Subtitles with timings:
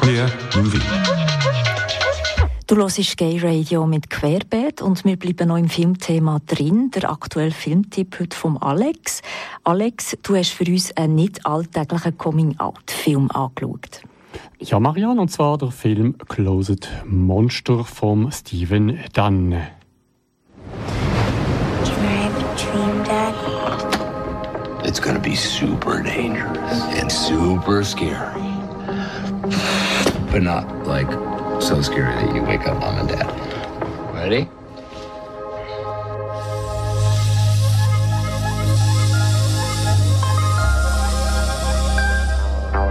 [0.00, 0.80] Queer Movie.
[2.66, 6.90] Du hörst Gay Radio mit Querbeet und wir bleiben noch im Filmthema drin.
[6.94, 9.20] Der aktuelle Filmtipp heute vom Alex.
[9.62, 14.00] Alex, du hast für uns einen nicht alltäglichen Coming-out-Film angeschaut.
[14.58, 19.50] Ja, Marianne, und zwar der Film Closet Monster von Steven Dunn.
[19.50, 19.60] Can
[21.98, 23.34] I have a dream, Dad?
[24.82, 28.40] It's gonna be super dangerous and super scary.
[30.30, 31.10] But not like
[31.60, 33.26] so scary that you wake up mom and dad.
[34.14, 34.48] Ready?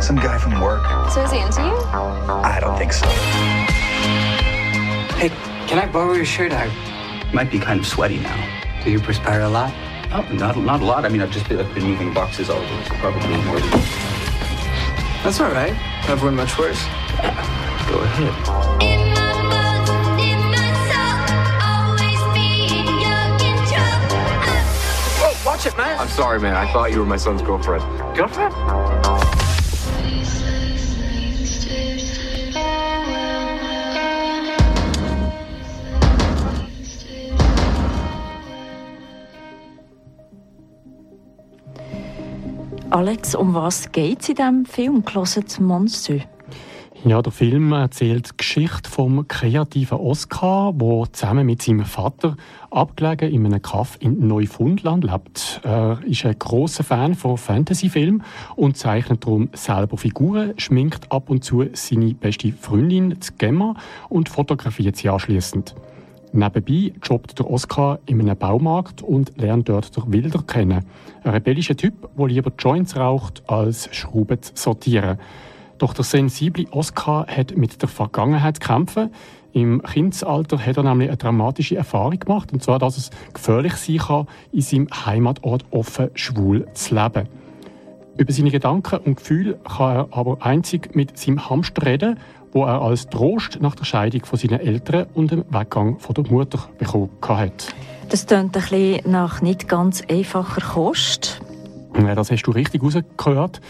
[0.00, 0.82] Some guy from work.
[1.10, 1.76] So is he into you?
[2.54, 3.06] I don't think so.
[5.18, 5.28] Hey,
[5.66, 6.52] can I borrow your shirt?
[6.52, 6.70] I
[7.32, 8.38] Might be kind of sweaty now.
[8.84, 9.72] do you perspire a lot?
[10.12, 11.04] Oh, not, not a lot.
[11.04, 13.70] I mean, I've just been, I've been moving boxes all over, so probably more than.
[15.22, 15.74] That's all right.
[16.08, 16.82] I've worn much worse.
[17.88, 18.34] Go ahead.
[18.82, 21.24] In my bones, in my soul,
[21.72, 24.22] always being young and trouble.
[25.24, 25.98] Oh, watch it, man.
[25.98, 26.54] I'm sorry, man.
[26.54, 27.82] I thought you were my son's girlfriend.
[28.14, 28.54] Girlfriend?
[42.90, 46.20] Alex, um was geht es in diesem Film Closet Monster?
[47.04, 52.36] Ja, der Film erzählt die Geschichte vom kreativen Oscar, der zusammen mit seinem Vater
[52.72, 55.60] abgelegen in einem Kaff in Neufundland lebt.
[55.62, 58.24] Er ist ein großer Fan von Fantasyfilmen
[58.56, 63.74] und zeichnet darum selber Figuren, schminkt ab und zu seine beste Freundin, Gemma,
[64.08, 65.76] und fotografiert sie anschließend.
[66.32, 70.84] Nebenbei jobbt der Oscar in einem Baumarkt und lernt dort der Wilder kennen.
[71.22, 75.18] Ein rebellischer Typ, der lieber Joints raucht, als Schrauben zu sortieren.
[75.78, 79.10] Doch der sensible Oscar hat mit der Vergangenheit zu kämpfen.
[79.52, 83.98] Im Kindesalter hat er nämlich eine dramatische Erfahrung gemacht, und zwar, dass es gefährlich sein
[83.98, 87.28] kann, in seinem Heimatort offen schwul zu leben.
[88.18, 92.18] Über seine Gedanken und Gefühle kann er aber einzig mit seinem Hamster reden,
[92.52, 96.26] wo er als Trost nach der Scheidung von seinen Eltern und dem Weggang von der
[96.28, 97.74] Mutter bekommen hat.
[98.08, 101.40] Das klingt ein bisschen nach nicht ganz einfacher Kost.
[101.96, 103.60] Ja, das hast du richtig rausgehört.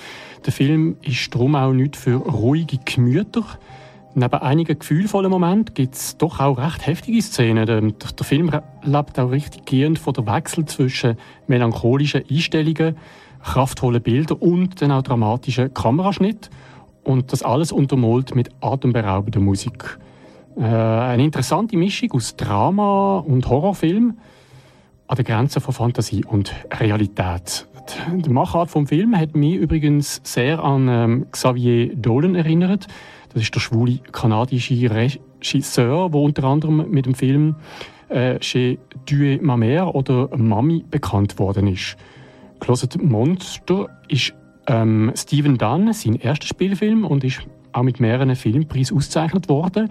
[0.45, 3.45] Der Film ist darum auch nicht für ruhige Gemüter.
[4.15, 7.67] Neben einigen gefühlvollen Momenten gibt es doch auch recht heftige Szenen.
[7.67, 8.51] Der, der Film
[8.83, 11.17] lebt auch richtig gehend von der Wechsel zwischen
[11.47, 12.97] melancholischen Einstellungen,
[13.43, 16.51] kraftvollen Bildern und dann auch dramatischen Kameraschnitt.
[17.05, 19.99] Und das alles untermalt mit atemberaubender Musik.
[20.57, 24.19] Äh, eine interessante Mischung aus Drama und Horrorfilm
[25.09, 27.67] an der Grenze von Fantasie und Realität.
[28.15, 32.87] Die Machart vom Film hat mich übrigens sehr an ähm, Xavier Dolan erinnert.
[33.33, 37.57] Das ist der schwule kanadische Regisseur, der unter anderem mit dem Film
[38.11, 41.97] äh, «Chez Dieu ma mère» oder «Mami» bekannt worden ist.
[42.61, 44.35] «Closet Monster» ist
[44.67, 47.41] ähm, Stephen Dunn sein erster Spielfilm und ist
[47.73, 49.89] auch mit mehreren Filmpreisen ausgezeichnet worden.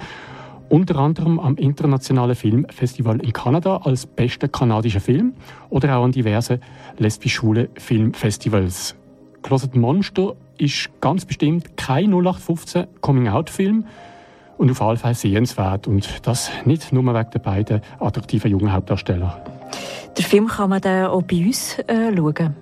[0.69, 5.33] Unter anderem am Internationalen Filmfestival in Kanada als bester kanadischer Film
[5.69, 6.59] oder auch an diversen
[6.97, 8.95] lesbisch-schwulen Filmfestivals.
[9.44, 13.85] Closet Monster ist ganz bestimmt kein 0815 Coming-out-Film
[14.57, 15.88] und auf jeden Fall sehenswert.
[15.88, 19.41] Und das nicht nur wegen der beiden attraktiven jungen Hauptdarsteller.
[20.17, 22.55] Den Film kann man dann auch bei uns äh, schauen.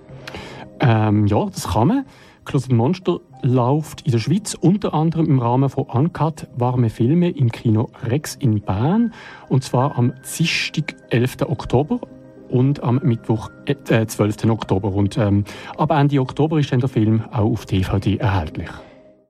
[0.78, 2.06] Ähm, ja, das kann man.
[2.44, 7.50] Closet Monster läuft in der Schweiz unter anderem im Rahmen von Uncut warme Filme im
[7.50, 9.12] Kino Rex in Bern
[9.48, 11.42] und zwar am Dienstag, 11.
[11.42, 12.00] Oktober
[12.48, 14.50] und am Mittwoch, äh, 12.
[14.50, 14.92] Oktober.
[14.92, 15.44] Und ähm,
[15.76, 18.70] ab Ende Oktober ist dann der Film auch auf DVD erhältlich.